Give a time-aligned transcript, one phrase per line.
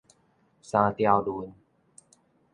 [0.63, 1.51] 三條崙